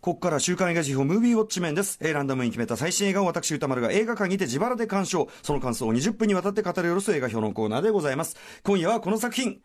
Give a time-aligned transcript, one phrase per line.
[0.00, 1.98] ここから週刊映画時評ムービーウォッチメンです。
[2.00, 5.28] えーランダムに決めた最新映画を私宇多丸が映画館にて自腹で鑑賞。
[5.42, 8.36] その感想を20分にわたって語り下ろす映画評論コーナーでございます。
[8.62, 9.60] 今夜はこの作品、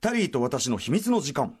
[0.00, 1.58] タリーと私の秘密の時間。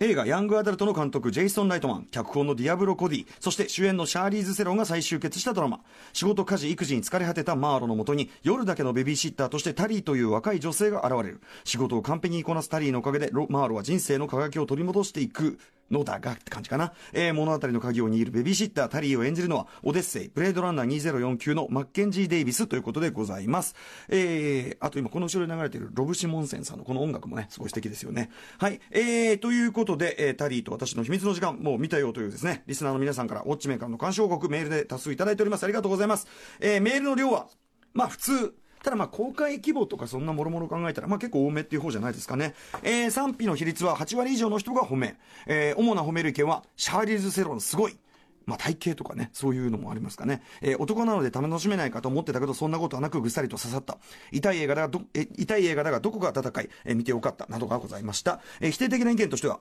[0.00, 5.80] 映画ヤングアダルトの監督ジェイソン・ライトマン脚本のディアブロ・コディそして主演のシャーリーズ・セロンが再集結したドラマ。
[6.12, 11.40] 仕事家事育児に疲れ果てたマーロのもとに夜だけのベビーシッターとしてタリーという若い女性が現れる。
[11.64, 15.58] 仕事を完璧にこなすタリーのおかげでマーロは人生の輝きを取り戻していく。
[15.90, 23.74] のだがって感じかな、えー物語の鍵を握るベビーシッタータリーを演じるのはオデッセイブレードランナー2049のマッケンジー・デイビスということでございます。
[24.08, 28.30] えー、あと今この後ろに流れているロブ・シモンセンさんのこの音楽もねすごい素敵ですよね。
[28.58, 28.80] はい。
[28.90, 35.64] えー、ということで、えータリーと私の秘密の時間もう見たよというですねリスナーの皆さんからウォッチメーカーの鑑賞報告メールで多数いただいております。
[35.64, 36.26] ありがとうございます、
[36.60, 37.48] えーメールの量は
[37.92, 42.54] まあ普通ただまあ公開規模とかそんなもろもろ考えたら、まあ結構多めっていう方じゃないですかね。
[42.82, 45.16] えー賛否の比率は8割以上の人が褒め。
[45.46, 47.98] えー主な褒める意見は、シャーリーズ・セロンすごい。
[48.46, 50.42] まあ体型とかね、そういうのもありますかね。
[50.62, 53.98] えー男なので楽しめないかと思ってたけど、そんなことはなくぐっさりと刺さった。
[54.32, 58.40] 痛い映画だがど、え痛い映画だがどこが温かい、えー見てよかった、などがございました。
[58.60, 59.60] えー否定的な意見としては、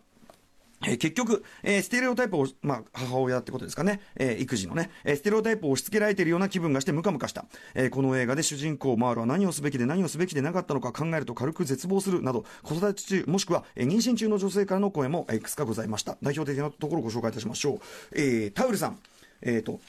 [0.85, 7.45] えー結局、えーステレオタイプを、まあ、母親ってことですかね、えー育児のね、えステレオタイプを押し付けられているような気分がしてムカムカした。
[7.73, 16.17] えこの映画で主人公マールは何をすべきで何をすべきでなかったのか考えると軽く絶望するなど、子育て中、もしくは、え妊娠中の女性からの声もいくつかございました。
[16.21, 17.79] 代表的なところをご紹介いたしましょう。
[18.15, 18.99] えタウルさん、
[19.41, 19.79] えっ、と、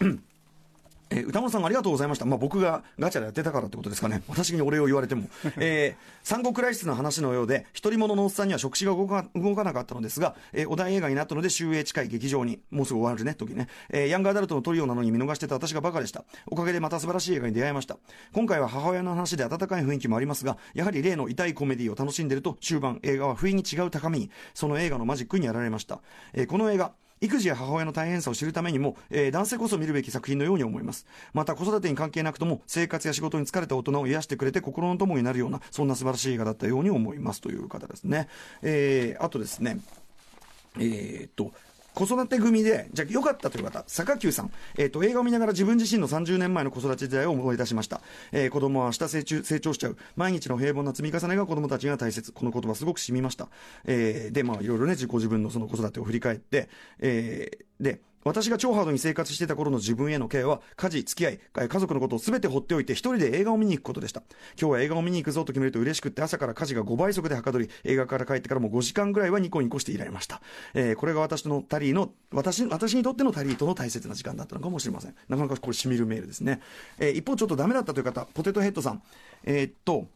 [1.11, 2.25] えー歌丸さんありがとうございました。
[2.25, 4.23] まあ、僕がガチャでやってたからってことですかね。
[4.28, 5.28] 私にお礼を言われても。
[5.56, 13.69] えー、産後クライシスの話のようで、一人者のおっさんには触手が動か動かなかったのですが、えーお題映画になったので、終映近い劇場に、もうすぐ終わるね、時ね。
[13.91, 16.25] えーヤングアダルトのトリオなのに見逃してた私がバカでした。
[16.47, 17.97] おかげでまた素晴らしい映画に出会いました。
[18.33, 26.01] 今回は母親の話で温かい雰囲気もありますが、やはり例の痛いコメディを楽しんでると、終盤映画は不意に違う高みに、その映画のマジックにやられました。
[26.34, 31.06] えーこの映画、育児や母親の大変さを知るためにも、えー男性こそ見るべき作品のように思います。
[31.33, 38.28] また子育てに関係なくとも、生活や仕事に疲れた大人を癒してくれて心の友になるような、そんな素晴らしい映画だったように思いますという方ですね。
[38.62, 39.80] えーあとですね、
[40.78, 41.52] えーっと、
[41.98, 48.01] 子育て組で、じゃあ良かったという方、坂久さん、えーっと、映画を見ながら自分自身の30年前の子育て時代を思い出しました。
[48.31, 49.97] えー子供は明日成長成長しちゃう。
[50.14, 52.31] 毎日の平凡な積み重ねが子供たちが大切。
[52.31, 53.48] この言葉すごく染みました。
[53.85, 56.69] えーで、まあ、いろいろね、自己自分のその子育てを振り返って、
[57.01, 64.22] えーで、私が超ハードに生活していた頃の自分へのケアは、家事、付き合い、家族のことを全て放っておいて、一人で映画を見に行くことでした。
[64.61, 70.40] 今日は映画を見に行くぞと決めると嬉しくって、朝から家事が5倍速ではかどり、映画から帰ってからも5時間ぐらいはニコニコしていられました。
[70.74, 75.14] えーこれが私のタリーの、私、私にとってのタリーとの大切な時間だったのかもしれません。
[75.28, 76.60] なかなかこれ染みるメールですね。
[76.98, 79.02] えー一方ちょっとダメだったという方、ポテトヘッドさん。
[79.45, 80.06] えーっと、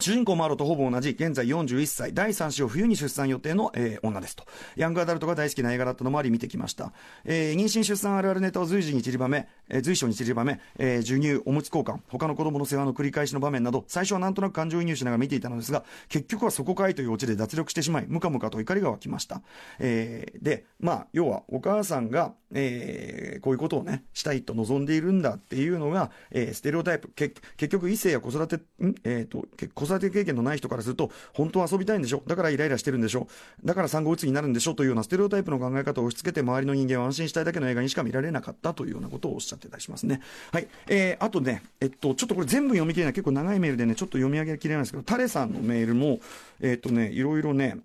[0.00, 4.44] 主人公マーロとほぼ同じ、現在41歳、第3子を冬に出産予定の、えー女ですと。
[4.76, 6.92] ヤングアダルトが大好きな映画だったのもあり見てきました。
[7.24, 19.42] えー妊娠出産あるあるネタを随時に散りばめ、えー随所に散りばめ、えー授乳、おむつ交換、他の子供の世話の繰り返しの場面など、最初はなんとなく感情移入しながら見ていたのですが、結局はそこかいというオチで脱力してしまい、ムカムカと怒りが湧きました。
[19.80, 27.08] えーで、まあ、要は、お母さんが、えーこういうことをね、したいと望んでいるんだっていうのが、えーステレオタイプ。
[27.08, 28.94] 結局、異性や子育て、ん？
[29.02, 32.22] えっ、と、け子育て経験のない人からすると、本当は遊びたいんでしょ？
[32.26, 33.26] だからイライラしてるんでしょ？
[33.64, 34.74] だから産後うつになるんでしょ？
[34.74, 40.20] というようなステレオタイプの考え方を押し付けて、周りの人間を安心したいだけの映画にしか見られなかったというようなことをおっしゃってたりしますね。
[40.52, 40.68] はい。
[40.88, 46.20] えーあとね、えっと、ちょっとこれ全部読み切れない、結構長いメールでね、ちょっと読み上げきれないんですけど、タレさんのメールも、
[46.60, 47.78] えっとね、いろいろね、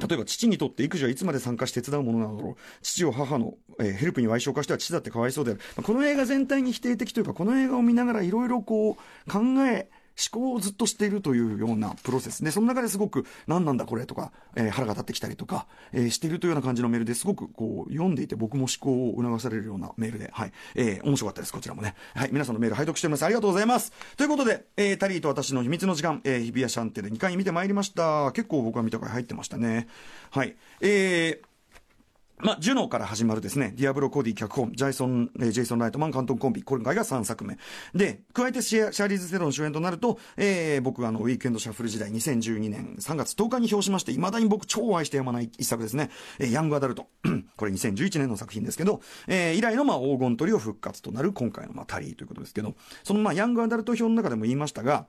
[0.00, 9.88] 例えば父にとって育児はいつまで参加して手伝うものなのだろう父を母の、えーヘルプに賠償化しては父だってかわいそうである、まあこの映画全体に否定的というかこの映画を見ながらいろいろこう考え
[10.32, 12.44] 思考をずっとしているというようなプロセス。
[12.44, 20.52] でその中ですごく何なんだこれとか、えー腹が立ってきたりとか、えーしているというような感じのメールですごくこう読んでいて僕も思考を促されるようなメールで、はい。
[20.74, 23.24] えー面白かったですこちらもね、はい、皆さんのメール拝読しております。
[23.24, 23.92] ありがとうございます。
[24.16, 28.32] ということで、えータリーと私の秘密の時間、えー日比谷シャンテで2回見てまいりました。
[28.32, 29.88] 結構僕は見た回入ってましたね。
[30.30, 30.56] はい。
[30.80, 31.53] えー
[32.38, 37.58] まあ、ジュノーから始まるですね、ディアブロ・コーディ脚本、ジャイソン、えージェイソン・ライトマン監督コンビ、今回が3作目。
[37.94, 46.10] で、加えてシャシャーリーズ・セロン主演となると、えー僕があの、ウィークエンドシャッフル時代2012年3月10日に表しまして、未だに僕超愛してやまない一作ですね。
[46.40, 47.06] えーヤングアダルト。
[47.56, 55.06] これ2011年の作品ですけど、えー以来のまあ黄金トリオ復活となる今回のまあタリーということですけど、そのまあヤングアダルト表の中でも言いましたが、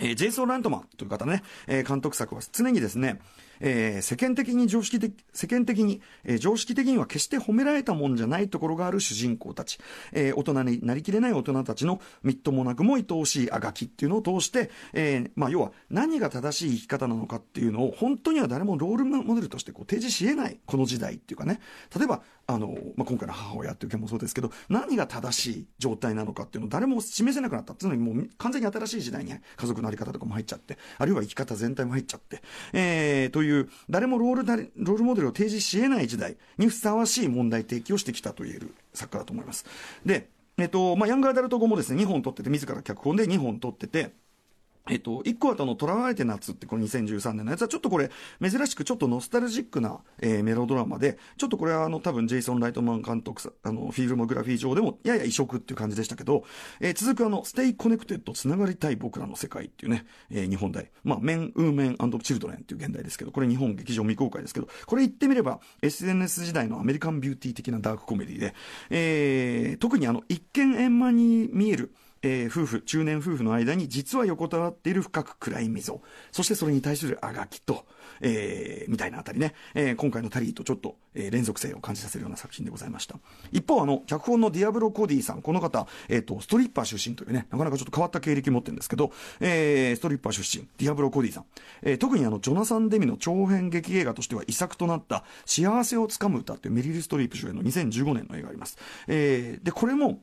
[0.00, 3.20] えージェイソン・ラントマンという方ね、えー監督作は常にですね、
[3.60, 9.78] えー、世間的に常識的、世間的に、えー、常識的には決して褒められたもんじゃないところがある主人公たち、
[10.12, 21.60] えー、大人になりきれない大人たちのみっともなくも愛おしいあがきっていうのを通して、えー、まあ、要は何が正しい生き方なのかっていうのを本当には誰もロールモデルとしてこう提示し得ないこの時代っていうかね、
[21.96, 32.42] 例えば、あの、まあ、今回の母親っていう件もそうですけど、何が正しい状態なのかっていうのを誰も示せなくなったっていうのにもう完全に新しい時代に家族のあり方とかも入っちゃって、あるいは生き方全体も入っちゃって、
[32.72, 39.64] えー、という、いう誰もロールだロールモデルを提示し得ない時代にふさわしい問題提起をしてきたと言える作家だと思います。
[40.04, 44.12] で、えっと、まあ、ヤングアダルト後もですね、2本撮ってて、自ら脚本で2本撮ってて、
[44.88, 48.10] えっと、一個はあの、とらわれて夏ってこの2013年のやつは、ちょっとこれ、
[48.40, 56.44] 珍しくちょっとノスタルジックな、えー、メロドラマで、ちょっとこれはあの、多分ジェイソン・ライトマン監督、あの、フィルモグラフィー上でも、やや異色っていう感じでしたけど、
[56.80, 60.90] えー、続くあの、ステイコネクテッド、つながりたい僕らの世界っていうね、えー、日本題。
[61.04, 68.54] まあ、メン、ウーメンチルドレンっていう原題ですけど、これ日本劇場未公開ですけど、これ言ってみれば、SNS 時代のアメリカンビューティー的なダークコメディで、
[68.90, 71.92] えー、特にあの、一見円満に見える、
[72.22, 76.00] えー、夫婦、中年夫婦の間に実は横たわっている深く暗い溝、
[76.32, 77.86] そしてそれに対するあがきと、
[78.20, 83.16] えー、みたいなあたりね、えー、今回のタリーとちょっと、えー、連続性を感じさせるような作品でございました。
[83.52, 91.44] 一方、あの、脚本のディアブロ・コディさん、この方、えっ、ー、と、ストリッパー出身というね、なかなかちょっと変わった経歴持ってるんですけど、えー、ストリッパー出身、ディアブロ・コディさん、
[91.82, 98.76] えー、特にあの、ジョナサン・デミの長編劇映画としては遺作となった、幸せをつかむ歌っていうメリル・ストリープ主演の2015年の映画があります。
[99.08, 100.20] えー、で、これも、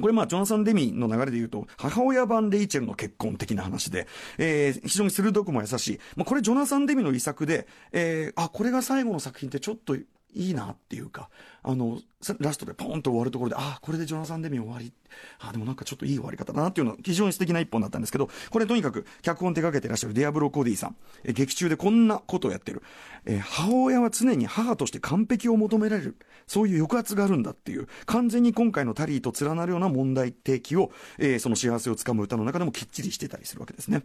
[0.00, 4.06] これまあ、ジョナサン・デミの流れで言うと、母親版レイチェルの結婚的な話で、
[4.38, 6.00] えー、非常に鋭くも優しい。
[6.16, 9.96] まあ、これジョナサン・デミの遺作で、えー、あ、これが最後の作品ってちょっと
[10.34, 11.30] いいなっていうか、
[11.62, 12.00] あの、
[12.38, 14.92] ラストでポンと終わるところで、ああ、これでジョナサン・デミ終わり。
[15.38, 22.82] ああ、でもなんかちょっといい終わり方だなっていうのは非常に素敵な一本だったんですけど、これとにかく脚本手掛けてらっしゃるディアブロ・コーディさん、え劇中でこんなことをやってる。
[23.26, 26.16] え母親は常に母として完璧を求められる。
[26.46, 34.02] そういう抑圧があるんだっていう、完全に今回のタリーと連なるような問題提起を、えー、その幸せをつかむ歌の中でもきっちりしてたりするわけですね。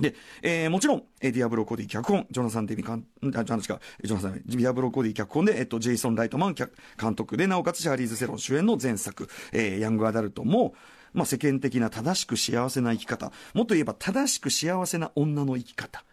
[0.00, 10.74] で、えー、もちろん、えー、ディアブロ・コディ脚本、ジョナサン・デミ監、あ、じゃあ、違う、ジョナサン、ディアブロ・コディ脚本で、えっと、ジェイソン・ライトマン監督で、なおかつシャーリーズ・セロン主演の前作、えー、ヤング・アダルトも、
[11.12, 16.04] まあ、世間的な正しく幸せな生き方、もっと言えば正しく幸せな女の生き方、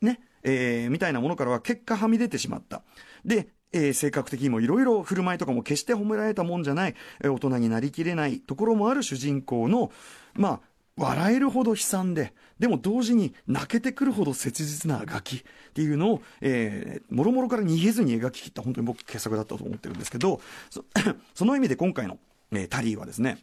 [0.00, 2.82] ね、えー、みたいなものからは結果はみ出てしまった。
[3.24, 9.92] で、えー、性格的にもいろいろ振る舞いとかも決して褒められたもんじゃない、えー、大人になりきれないところもある主人公の、
[10.34, 10.60] まあ、
[10.96, 15.42] 笑えるほど悲惨で、でも同時に泣けてくるほど切実なあがきっ
[15.72, 20.84] ていうのを、えー、もろもろから逃げずに描き切った本当に僕傑作だったと思ってるんですけど、そ
[21.34, 22.18] その意味で今回の、
[22.52, 23.38] えー、タリーはですね、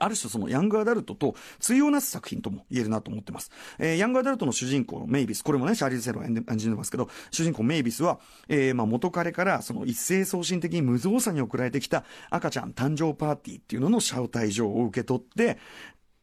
[0.00, 3.50] ある種そのヤングアダルトと対をなす作品とも言えるなと思ってます。
[3.78, 8.18] えー、ヤングアダルトの主人公のメイビス、これもね、シャーリーズ・セロン演じてますけど、主人公メイビスは、
[8.48, 15.58] えー、まあ元彼からその一斉送信的に無造作に送られてきた赤ちゃん誕生パーティーっていうのの招待状を受け取って、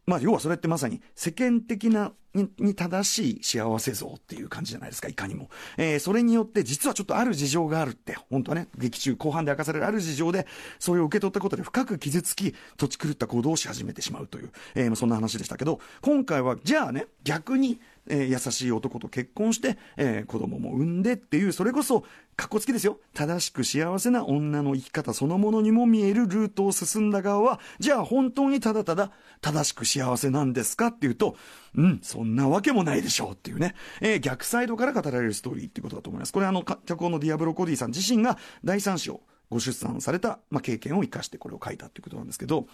[0.05, 5.49] まあ、要はそれってまさに世間的なにに正しい幸せ像っていう感じじゃないですか、いかにも。
[5.77, 10.47] えー、それによって実はちょっとある事情があるって、本当はね、劇中後半で明かされるある事情で、
[10.79, 22.03] それを受け取ったことで深く傷つき、とち狂った行動をし始めてしまうという、えー、そんな話でしたけど、今回は、じゃあね、逆に、えー、優しい男と結婚して、えー、子供も産んでっていう、それこそ、
[22.35, 22.99] かっこつきですよ。
[23.13, 29.11] 正しく幸せな女の生き方そのものにも見えるルートを進んだ側は、じゃあ本当にただただ
[29.41, 31.35] 正しく幸せなんですかっていうと、
[31.75, 36.33] うん、そんなわけもないでしょうっていうね、えー、逆サイドから語られるストーリーっていうことだと思います。
[36.33, 42.65] これあの、脚本のディアブロ・コディさん自身が第三子をご出産された、まあ、経験を生かしてこれを書いたということなんですけど、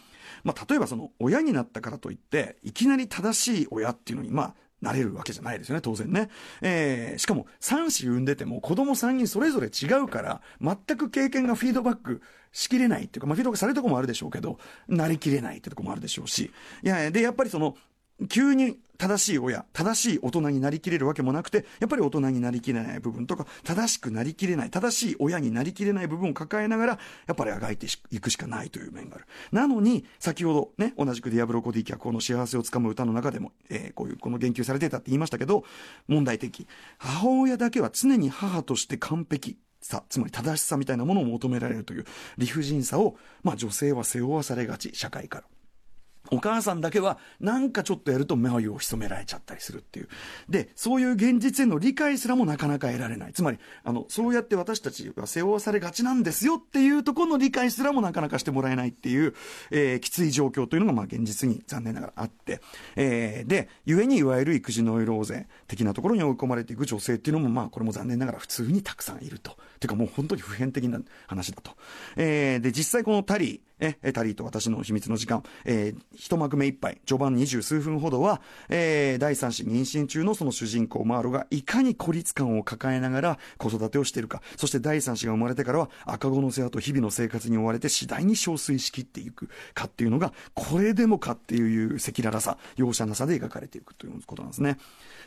[0.44, 6.30] まあ、例えばその親になったからといって、いきなり正しい親っていうのに、まあ、なれるわけじゃないですよね、当然ね。
[6.62, 12.22] えー、しかも、三子産んでても子供三人それぞれ違うから、全く経験がフィードバック
[12.52, 16.52] しきれないっていうか、まあ、フィードバックされるとこもあるでしょうけど、なりきれないってとこもあるでしょうし。
[16.84, 17.76] いや、で、やっぱりその、
[18.28, 29.26] 急に正しい親、正しい大人になりきれるわけもなくて、やっぱり大人になりきれない部分とか、正しくなりきれない、正しい親になりきれない部分を抱えながら、やっぱりあがいていくしかないという面がある。
[29.54, 35.64] なのに、先ほどね、同じくディアブロコディ脚本の幸せをつかむ歌の中でも、えー、こういう、この言及されてたって言いましたけど、
[36.10, 36.68] 問題提起。
[36.98, 39.58] 母親だけは常に母として完璧。
[39.82, 42.06] さ、つまり正しさみたいなものを求められるという
[42.38, 45.59] 理不尽さを、まあ女性は背負わされがち、社会から。
[46.32, 50.10] お母さんだけは、なんかちょっとやると眉をひそめられちゃったりするっていう。
[50.50, 53.34] で、そういう現実への理解すらもなかなか得られない。
[53.34, 59.34] つまり、あの、そうやって私たちは背負わされがちなんですよっていうところの理解すらもなかなかしてもらえないっていう、
[59.72, 62.62] えー、きつい状況というのが、まあ、現実に残念ながらあって、
[62.96, 69.58] えー、で、故にいわゆる育児ノイローゼ的なところに追い込まれていく女性っていうのも、まあ、これも残念ながら普通にたくさんいると。
[69.80, 71.72] ていうかもう本当に普遍的な話だと。
[72.16, 89.50] えー、で、実際このタリー、え、タリーと私の秘密の時間、えー、一幕目いっぱい、序盤二十数分ほどは、えー、第三子妊娠中のその主人公マーロがいかに孤立感を抱えながら子育てをしているか、そして第三子が生まれてからは赤子の世話と日々の生活に追われて次第に憔悴しきっていく。
[89.74, 94.78] かっていうのが、これでもかっていう赤裸々さ、容赦なさで描かれていくということなんですね。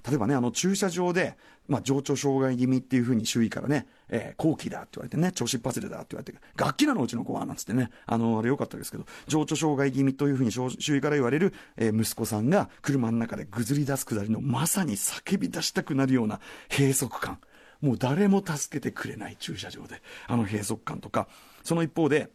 [0.06, 1.36] 例えばね、あの駐車場で、
[1.68, 16.40] まあ、情緒障害気味っていうふうに周囲からね、えー、後期だって言われてね、調子っ走りだって言われて、楽器なのうちの子は、なんつってね、あの、あれよかったですけど、情緒障害気味というふうに周囲から言われる、えー、息子さんが車の中でぐずり出すくだりの、まさに叫び出したくなるような
[16.70, 17.38] 閉塞感。
[17.80, 21.26] もう誰も助けてくれない駐車場で、あの閉塞感とか、
[21.64, 22.30] その一方で、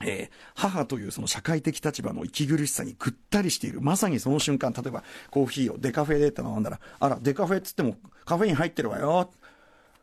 [0.00, 3.80] えー、母というその社会的立場の息苦しさにぐったりしている。
[3.80, 9.30] まさにその瞬間、例えばコーヒーをデカフェでって飲んだら、あら、デカフェっつってもカフェイン入ってるわよ。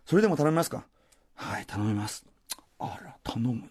[0.06, 0.86] それでも頼みますか？
[1.44, 2.24] はい、頼みます。
[2.78, 3.62] あら、頼むの？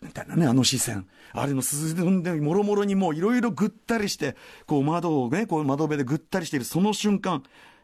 [0.00, 1.06] みたいなね、あの視線。
[1.32, 7.42] あれの進んで、もろもろにもういろいろぐったりして、こう窓をね、こう窓辺でぐったりしているその瞬間、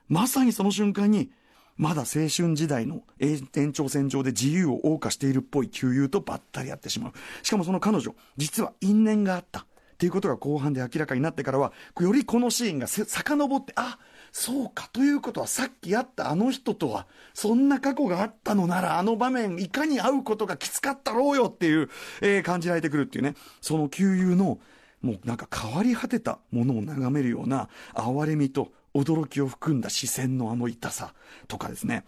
[0.08, 1.30] まさにその瞬間に、
[1.76, 7.12] まだ青春時代の延長線上で自由を謳歌しているっぽい旧友とばったり会ってしまう。
[7.42, 9.61] しかもその彼女、実は因縁があった。
[9.61, 14.90] っていうことが後半で明らかになってからは、よりこのシーンがさ遡って、あっそうか。
[14.92, 21.88] ということは、さっき会ったあの人とは、そんな過去があったのなら、あの場面、いかに会うことがきつかったろうよっていう、
[22.20, 23.36] えー、感じられてくるっていうね。
[23.60, 24.58] その旧友の、
[25.02, 31.14] もうなんか変わり果てたものを眺めるような、哀れみと驚きを含んだ視線のあの痛さ
[31.46, 32.04] とかですね。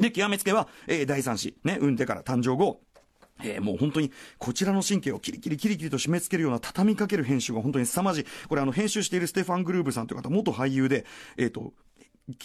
[0.00, 2.80] で、極めつけは、えー、第三子、ね、産んでから誕生後、
[3.42, 8.26] えー、もう本当にこちらの神経をキリキリキリキリと締め付けるような畳みかける編集が本当に凄まじい。
[8.48, 11.04] これあの編集しているステファン・グルーブさんという方、元俳優で、
[11.36, 11.72] えっ、ー、と、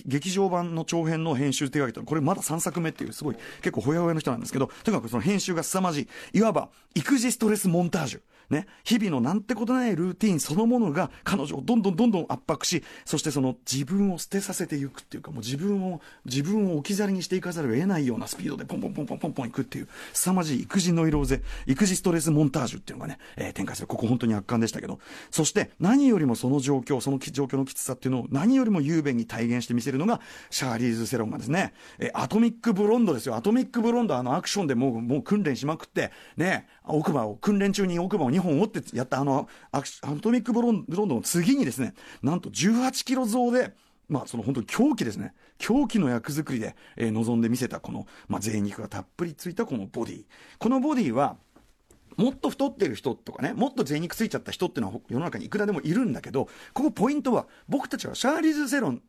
[0.06, 6.02] 劇場版の長編の編集手がけたこれまだ3作目っていうすごい結構ほやほやの人なんですけど、とにかくその編集が凄まじ
[6.34, 6.40] い。
[6.40, 8.22] いわば育児ストレスモンタージュ。
[8.50, 23.88] ね、日々のなんてことないルーティンそのものが彼女をどんどんどんどん圧迫し、そしてその自分を捨てさせていくっていうか、もう自分を、自分を置き去りにしていかざるを得ないようなスピードでポンポンポンポンポンポンいくっていう、凄まじい育児ノイローゼ、育児ストレスモンタージュっていうのがね、えー、展開する。
[23.88, 25.00] ここ本当に圧巻でしたけど、
[25.32, 33.36] そして何よりもその状況、その状況のきつさっていうのを何よりも雄弁に体現してみせるのが、シャーリーズ・セロンがですね、えー、アトミック・ブロンドですよ。
[33.36, 43.74] アトミック・ブロンドあのアクションでもう、もう訓練しまくって、ね、奥歯を、訓練中に奥歯を2本折ってやったあの、アトミックブロンドの次にですね、なんと18キロ増で、
[44.10, 45.34] まあ、その本当に狂気ですね。
[45.58, 50.26] 狂気の役作りで、えー、望んで見せたこの、まあ、贅肉がたっぷりついたこのボディ。
[50.60, 51.38] このボディは、
[52.16, 59.02] もっと太ってる人とかね、もっと贅肉ついちゃった人っていうのは世の中にいくらでもいるんだけど、ここポイントは、僕たちはシャーリーズ・セロン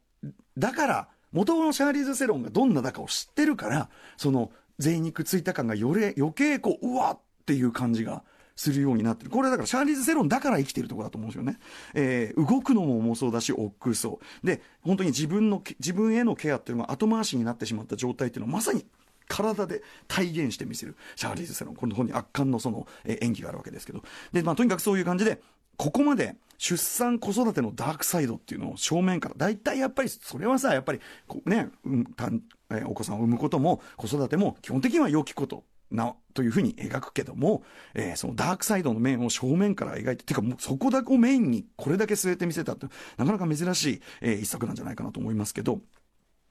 [0.56, 8.24] だから、元のシャーリーズ・セロンがどんなだかを知ってるから、その、贅肉ついた感がよれ、余計こう、うわっていう感じが
[8.58, 9.30] するようになってる。
[9.30, 11.58] これだからシャーリーズ・セロンだから生きてるとこだと思うんですよね。
[11.94, 14.46] えー、動くのも重そうだし、億劫そう。
[14.46, 18.84] で、本当に自分の、自分へのケアっていうのが後回しになってしまった状態っていうのはまさに
[19.28, 21.76] 体で体現してみせるシャーリーズ・セロン。
[21.76, 24.02] この本に圧巻のその、えー、演技があるわけですけど。
[24.32, 25.40] で、まあとにかくそういう感じで、
[25.76, 31.00] ここまで出産子育てのダークサイドっていうのを正面から、大体やっぱりそれはさ、やっぱり
[31.46, 32.28] ね、うん、た
[32.70, 37.62] えー、お子さんを産むことも子育ても基本的には良きことな、というふうに描くけども、
[37.94, 45.80] えー、そのダークサイドの面を正面から描いて、てかもうそこだけをメインにこれだけ据えて見せたって、なかなか珍しい、えー、一作なんじゃないかなと思いますけど、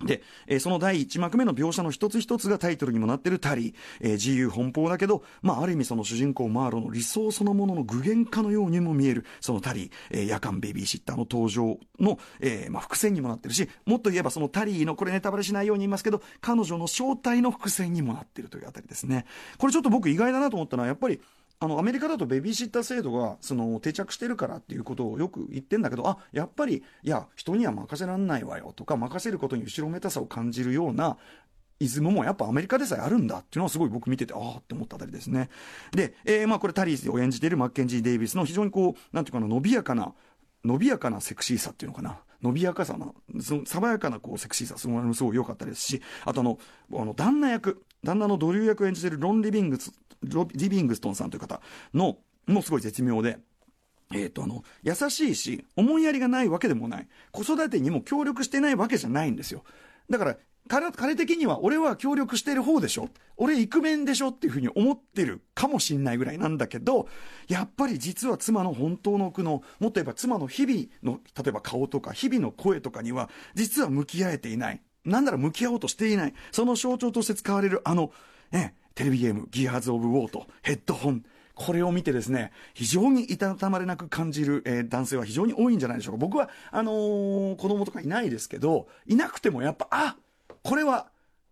[0.06, 19.26] で、えー、その第一幕目の描写の一つ一つがタイトルにもなっているタリー、えー、自由奔放だけど、まあ、ある意味その主人公マーロの理想そのものの具現化のようにも見える、そのタリー、えー、夜間ベビーシッターの登場の、え、まあ、伏線にもなってるし、もっと言えばそのタリーの、これネタバレしないように言いますけど、彼女の正体の伏線にもなっているというあたりですね。
[19.58, 21.20] これちょっと僕意外だなと思ったのは、やっぱり、
[21.60, 31.18] あのアメリカだとベビーシッター制度がその定着してるからっていうことをよく言ってんだけどあやっぱりいや人には任せられないわよとか任せることに後ろめたさを感じるような
[31.80, 35.50] イズムもやっぱアメリカでさえあるんだっていうのはすごい僕見てて、ああって思ったあたりですね。
[35.92, 40.14] で、えー、まあこれタリーズを演じているマッケンジー・デイビスの非常にこう、なんていうかな、伸びやかな、
[40.66, 42.20] 伸びやかなセクシーさっていうのかな。
[42.42, 46.60] 伸びやかさな、その爽やかなこうセクシーさ、すごいすごい良かったですし、あとあの、
[46.94, 49.92] あの、旦那役、旦那のドリュー役を演じているロン・リビングス、
[50.54, 51.62] リビングストンさんという方
[51.94, 53.40] の、もうすごい絶妙で、
[54.14, 57.08] えっ、と、あの、優しいし、思いやりがないわけでもない。
[57.32, 59.64] 子育てにも協力してないわけじゃないんですよ。
[60.10, 60.38] だから、
[60.68, 67.08] 彼彼的には俺は協力してる方でしょ俺イクメンでしょっていうふうに思ってるかもしんないぐらいなんだけど、
[67.48, 74.82] やっぱり実は妻の本当の苦悩、もっと言えば妻の日々の、例えば顔とか日々の声とかには、実は向き合えていない。
[75.08, 76.34] なんなら向き合おうとしていない。
[76.52, 78.12] その象徴として使われるあの、
[78.52, 81.24] ね、テレビゲーム、ギアーズ・オブ・ウォーとヘッドホン、
[81.58, 86.18] これを見てですね、非常にいたたまれなく感じる、えー、男性は非常に多いんじゃないでしょうか。
[86.20, 90.18] 僕は、あのー、子供とかいないですけど、いなくてもやっぱ、あ
[90.64, 91.08] これは、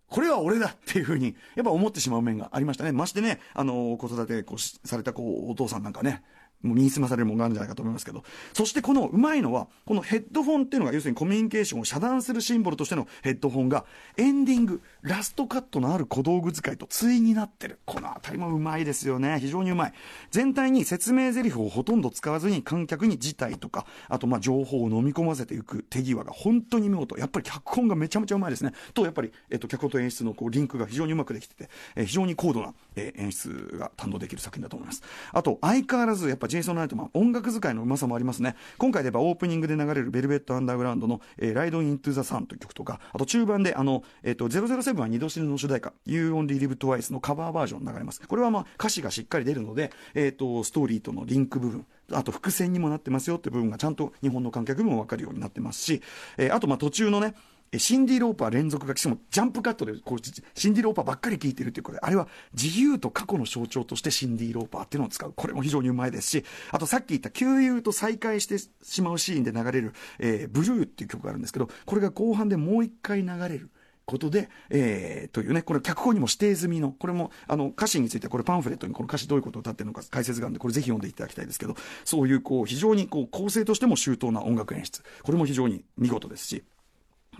[0.08, 2.92] これは俺だっていうふうに、やっぱ思ってしまう面がありましたね。
[2.92, 6.24] ましてね、あのー、子育てこうされたこうお父さんなんかね、
[6.62, 8.24] もう身につまされるものがあるんじゃないかと思いますけど。
[8.54, 13.86] そしてこのうまいのは、このヘッドフォンっていうのが要するにコミュニケーションを遮断するシンボルとしてのヘッドフォンが、
[14.18, 17.80] エンディング、ラストカットのある小道具使いと対になってる。
[17.86, 19.40] このあたりもうまいですよね。
[19.40, 19.94] 非常にうまい。
[20.32, 27.18] 全体に説明台詞をほとんど使わずに観客に事態とか、あとまあ情報を飲み込ませていく手際が本当に見事。
[27.18, 28.74] やっぱり脚本がめちゃめちゃうまいですね。
[28.94, 35.04] と、やっぱり、えっと、脚本と演出のこうリンクが非常にうまくできてて、えー、非常に高度な、えー、演出が堪能できる作品だと思います。
[35.32, 38.56] あと、相変わらずやっぱジェイソン・ライトマン、音楽使いのうまさもありますね。
[38.78, 48.22] 今回で言えばオープニングで流れるベルベット・アンダーグラウンドの、えー、ライド・イントゥ・ザ・サンという曲とか、あと中盤であの、え、ー、と、007は二度死ぬの主題歌、You Only Live Twice のカバーバージョン流れます。
[48.28, 56.02] これはまあ歌詞がしっかり出るので、え、ー、と、ストーリーとのリンク部分、あと伏線にもなってますよって部分がちゃんと日本の観客にも分かるようになってますし、
[56.38, 57.34] えー、あとまあ途中のね、
[57.78, 60.18] シンディ・ローパー連続がしかもジャンプカットでこう
[60.54, 73.70] シンディ・ローパーばっかり聴いてるっていうことであれは自由と過去の象徴としてシンディ・ローパーっていうのを使うこれも非常にうまいですしあとさっき言った旧友と再会してしまうシーンで流れる、えー、ブルーっていう曲があるんですけどこれが後半でもう一回流れる
[74.06, 85.02] ことで、えー、というね、これ脚本にも指定済みの、これも、あの、歌詞についてはこれパンフレットにこの歌詞どういうことを歌ってるのか解説があるんで、これぜひ読んでいただきたいですけど、そういうこう、非常にこう、構成としても周到な音楽演出。
[85.24, 86.64] これも非常に見事ですし、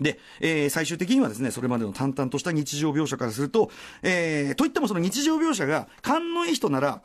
[0.00, 3.70] で、えー、最終的にはですね、それまでの淡々とした日常描写からすると、
[4.02, 7.02] えー、といってもその日常描写が勘のいい人なら、ん？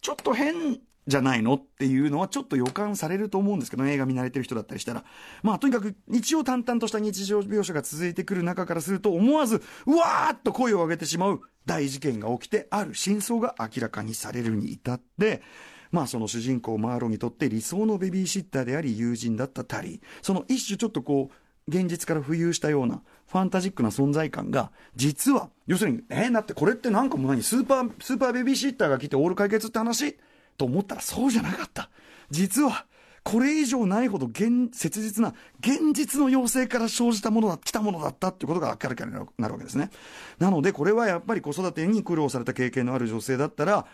[0.00, 1.54] ちょっと変じゃないの？
[1.54, 5.04] っていうのはちょっと予感されると思うんですけど、映画見慣れてる人だったりしたら。
[5.42, 15.42] まあ、とにかく日常淡々とした日常描写が続いてくる中からすると、思わず、うわーっと声を上げてしまう大事件が起きて、ある真相が明らかにされるに至って、
[15.90, 20.00] まあその主人公マーロにとって理想のベビーシッターであり友人だったタリー。
[20.22, 21.34] その一種ちょっとこう、
[21.68, 30.16] 現実から浮遊したようなファンタジックな存在感が、実は、要するに、えー、だってこれってなんかもう何、スーパー、スーパーベビーシッターが来てオール解決って話？
[30.56, 31.90] と思ったらそうじゃなかった。
[32.30, 32.86] 実は、
[33.22, 39.90] これ以上ないほど現、切実な、現実の要請から生じたものだ、来たものだったってことが明らかになるわけですね。
[40.38, 43.86] なので、これはやっぱり子育てに苦労された経験のある女性だったら、あ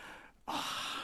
[0.47, 0.55] あ、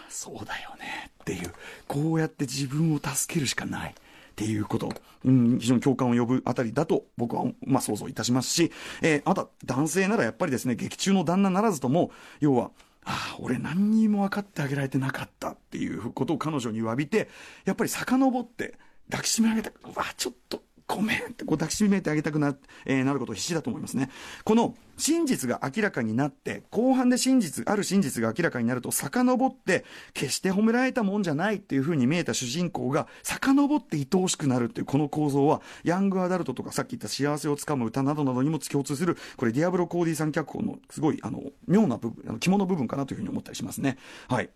[0.08, 1.52] そうだよねっていう、
[1.86, 3.94] こうやって自分を助けるしかない。
[4.36, 4.90] っていうこと、
[5.24, 8.70] うん、非常に共感を呼ぶあたりだと僕は、まあ、想像いたしますし、
[9.00, 12.70] えー、あと男性ならやっぱりですね、劇中の旦那ならずとも、要は、
[13.06, 17.30] ああ、俺何にも分かってあげられてなかったっていうことを彼女に詫びて、
[17.64, 18.74] やっぱり遡って
[19.10, 24.08] 抱きしめ上げた、うわ、ちょっとごめんってこう抱きしめてあげたくな,、えー、なること必死だと思いますね。
[24.44, 43.98] この真実が明らかになって、後半で真実、ある真実が明らかになると、遡って、決して褒められたもんじゃないっていう風に見えた主人公が、遡って愛おしくなるっていうこの構造は、ヤングアダルトとかさっき言った幸せをつかむ歌などなどにも共通する、これディアブロ・コーディさん脚本のすごい、あの、妙な部分、あの肝の部分かなというふうに思ったりしますね。
[44.28, 44.50] はい。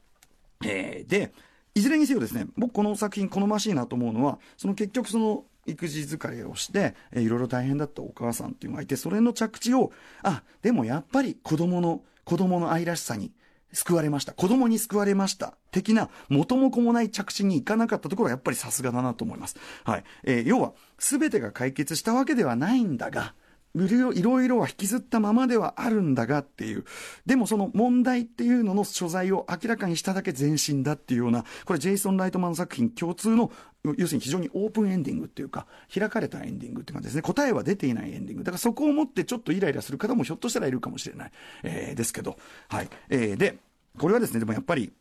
[0.64, 1.32] えー、で、
[1.74, 9.92] いずれにせよですね、僕この作品好ましいなと思うのは、その結局その育児疲れをして、えー、いろいろ大変だったお母さんっていうのがいて、それの着地を、
[10.22, 13.32] あ、でもやっぱり子供の、子供の愛らしさに
[13.72, 14.32] 救われました。
[14.32, 15.54] 子供に救われました。
[15.70, 19.56] 的な、元も子もない着地に行かなかったところはやっぱりさすがだなと思います。
[19.84, 20.04] はい。
[20.24, 23.34] えー、要は、すべてが解決したわけではないんだが、
[23.74, 26.84] いろいろは引きずったままではあるんだがっていう。
[27.24, 33.52] でもその問題っていうのの所在を明らかにしただけ前進だっていうような、これジェイソン・ライトマン作品共通の、
[33.96, 37.22] 要するに非常にオープンエンディングっていうか、開かれたエンディングって感じですね。
[37.22, 38.44] 答えは出ていないエンディング。
[38.44, 41.32] だからそこをもってちょっとイライラする方もひょっとしたらいるかもしれない。
[41.62, 42.36] えー、ですけど。
[42.68, 42.88] はい。
[43.08, 43.58] えー、で、
[43.98, 44.92] これはですね、でもやっぱり、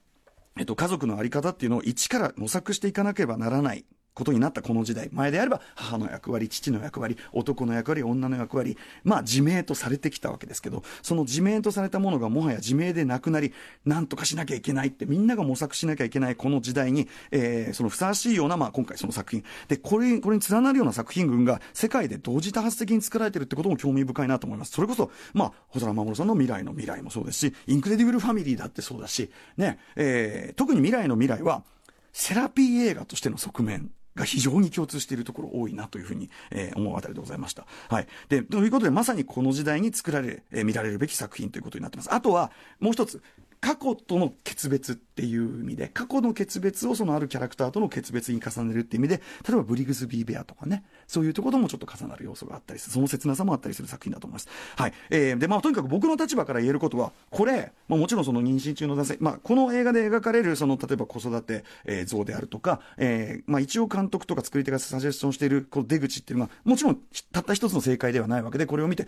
[0.58, 3.86] えっと、家族のあり方っていうのを一から模索していかなければならない
[4.20, 5.10] ことになったこの時代。
[5.12, 8.78] 前であれば母の役割、父の役割、男の役割、女の役割。
[9.04, 13.54] まあ自明とされてきたわけですけど、その自明とされたものがもはや自明でなくなり、
[13.86, 19.44] なんとかしなきゃいけないってみんなが模索しなきゃいけないこの時代に、えー、そのふさわしいような、まあ今回その作品。
[19.68, 24.72] で、これ、これに連なるような作品群が世界で同時多発的に作られてるってことも興味深いなと思います。
[24.72, 31.64] それこそ、まあ、細田守さんの未来のミライもそうですし、インクレディブルファミリーだってそうだし、ね、えー、特に未来の未来は、
[32.12, 37.66] セラピー映画としての側面が非常に共通しているところ多いなというふうに、えー、思うあたりでございました。
[37.90, 38.08] はい。
[38.28, 42.14] で、ということで、まさにこの時代に作られ、えー、見られるべき作品ということになってます。
[42.14, 43.22] あとは、もう一つ、
[43.62, 54.48] 過去との決別っていう意味で、過去の決別をそのあるキャラクターとの決別に重ねるっていう意味で、例えばブリグズビーベアとかね、そういうところもちょっと重なる要素があったりする、その切なさもあったりする作品だと思います。
[54.78, 54.94] はい。
[55.10, 67.00] えー、で、まあ、とにかく僕の立場から言えることは、これ、まあ、もちろんその妊娠中の男性、まあ、この映画で描かれる、その、例えば子育て、えー、像であるとか、えー、まあ、一応監督とか作り手がサジェスションしている、この出口っていうのは、もちろん、
[67.32, 69.08] たった一つの正解ではないわけで、これを見て、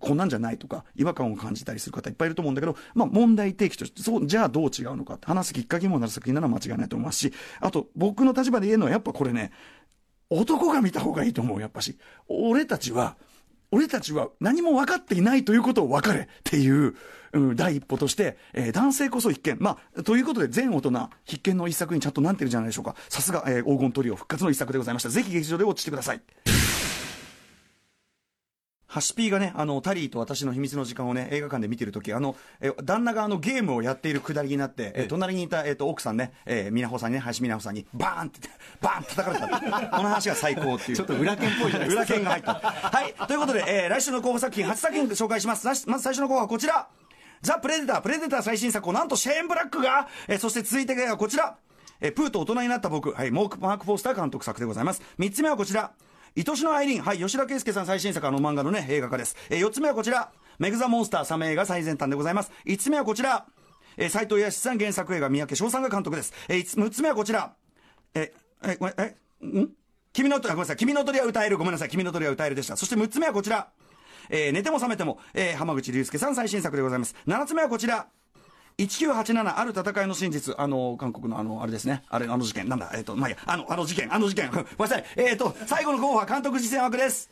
[0.00, 9.52] こんなんじゃないとか、違和感を感じたりする方いっぱいいると思うんだけど、まあ、問題提起として、そう、じゃあどう違うのかって話すきっかけにもなる作品なのは間違いないと思いますし、あと、僕の立場で言えるのは、やっぱこれね、
[10.30, 11.98] 男が見た方がいいと思う、やっぱし。
[12.28, 13.16] 俺たちは、
[13.70, 16.94] 俺たちは何も分かっていないということを分かれっていう、
[17.32, 19.56] うん、第一歩として、えー、男性こそ必見。
[19.60, 22.94] まあ、ということで全大人必見の一作にちゃんとなってるじゃないでしょうか。
[23.08, 25.08] さすが、えー、黄金トリオ復活の一作でございました。
[25.08, 26.20] ぜひ劇場でウォッチしてください。
[28.92, 38.50] ハシピーがね、あの、タリーと私の秘密の時間をね、映画館で見てるとき、あの、え、旦那があの、ゲームをやっているくだりになって、え、隣にいた、えっ、と、奥さんね、えー、みなほさんにね、林みなほさんに、バーンって、
[38.82, 39.48] バーン叩かれた。
[39.96, 40.96] この話が最高っていう。
[40.98, 42.02] ちょっと裏剣っぽいじゃないですか。
[42.02, 42.52] 裏剣が入った。
[42.52, 43.14] はい。
[43.28, 45.66] ということで、えー、来週の候補作品、8作品紹介します。
[45.88, 46.86] まず最初の候補はこちら。
[47.40, 51.56] ザ・プレデター、プレデター最新作をなんとシェーン・ブラックが、えー、そして続いてがこちら。
[52.02, 55.00] えー、プーと大人になった僕、はい、モーク・マーク・フォースター監督作でございます。
[55.18, 55.92] 3つ目はこちら。
[56.34, 59.36] 愛しのアイリン、はい、吉田圭佑さん最新作、あの漫画のね、映画化です。
[59.50, 62.50] えー、4つ目はこちら、メグザモンスターサメ映画最前端でございます。
[62.64, 63.46] 5つ目はこちら、
[63.98, 66.32] えー、斎藤康さん原作映画、三宅翔さんが監督です。
[66.48, 67.52] えー、6つ目はこちら、
[68.14, 68.32] え、
[68.64, 69.16] え、ごめん、え、
[69.46, 69.70] ん
[70.14, 72.76] 君の、ごめんなさい、君の鳥は歌える、ごめんなさい、君の鳥は歌えるでした。
[72.76, 73.68] そして6つ目はこちら、
[74.30, 77.14] えー、寝ても覚めても、えー、浜口竜介さん最新作でございます。
[77.26, 78.06] 7つ目はこちら、
[78.86, 82.02] 1987ある戦いの真実、あの、韓国のあの、あれですね。
[82.08, 84.50] あれ、あの事件、なんだ、えっ、ー、と、まあ、いや、あの、あの事件、あの事件。
[84.50, 85.04] ごめんなさい。
[85.16, 87.30] えっ、ー、と、最後の候補は監督実践枠です。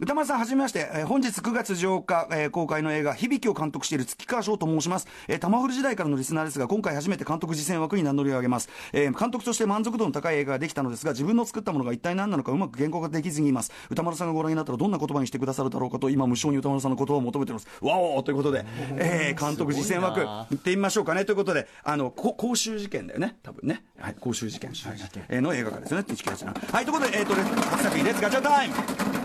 [0.00, 5.06] 歌丸さん、はじめまして、えー、本日9月8日、えー、公開の映画、響きを監督している月川翔と申します。
[5.28, 8.68] えー、玉フル時代からのリスナーですが、今回初めて監督実践枠に名乗りを上げます。
[8.92, 13.70] えー、監督として満足度の高い映画ができたのですが、自分の作ったものが一体何なのかうまく言語化できずにいます。
[13.88, 17.68] 歌丸さんがご覧になったらどんな言葉にしてくださるだろうかと、今無償に歌丸さんの言葉を求めています。
[17.80, 21.24] わおということで、えー、監督実践枠、行ってみましょうかね。
[21.24, 23.36] ということで、あの、公衆事件だよね。
[23.44, 23.84] 多分ね。
[24.00, 24.70] はい、公衆事件。
[24.70, 26.04] はい、えー、の映画化ですよね。
[26.72, 27.34] はい、ということで、えっ、ー、と、
[27.70, 28.20] 初作品です。
[28.20, 29.23] ガチャタイム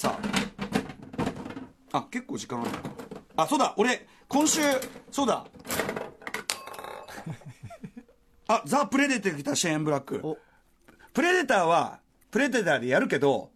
[0.00, 0.18] さ
[1.92, 1.98] あ。
[1.98, 2.70] あ、結構時間ある
[3.36, 4.58] あ、そうだ、俺、今週、
[5.10, 5.44] そうだ。
[8.48, 10.38] あ、ザ・プレデター来たシェーン・ブラック。
[11.12, 13.50] プレデターは、プレデターでやるけど、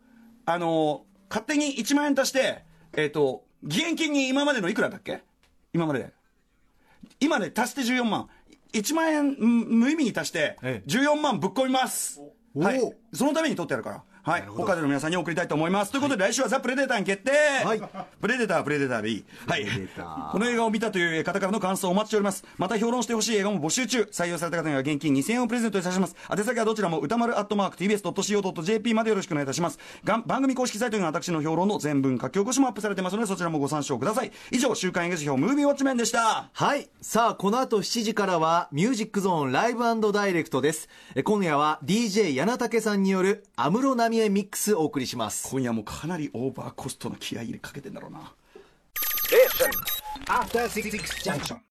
[0.44, 5.22] あのー、勝手に1万円足して、えっ、ー、と、義援金に今までのいくらだっけ？
[5.72, 6.12] 今まで。
[7.20, 8.28] 今で足して14万。
[8.74, 12.20] 1万円無意味に足して、14万ぶっ込みます。
[12.54, 12.80] はい。
[13.14, 14.04] そのために取ってやるから。
[14.24, 14.44] はい。
[14.46, 15.90] 他での皆さんに送りたいと思います。
[15.90, 17.30] ということで、来週はザ・プレデターに決定
[17.62, 17.82] はい。
[18.22, 19.24] プレデター、プレデターでいい。
[19.46, 19.66] はい。
[20.32, 22.42] この映画を見たという方からの感想をお待ちしております。
[22.56, 24.08] また評論してほしい映画も募集中。
[24.10, 26.16] 採用された方には現金2000円をプレゼントいたします。
[26.30, 29.78] 宛先はどちらも歌丸アットマーク tbs.co.jp までよろしくお願いいたします。
[30.04, 34.32] が番組公式サイトには私の評論の全文書き起こしもアップされてますので、そちらもご参照ください。
[34.50, 36.48] 以上、週刊映画辞表ムービーウォッチメンでした。
[36.50, 36.88] はい。
[37.02, 40.88] さあ、この後7時からは、ミュージックゾーンライブダイレクトです。
[41.24, 48.32] 今夜は DJ 柳竹さんによる安室奈美恵ミックスを送りします今夜もかなりオーバーコストの気合い入れかけてんだろうな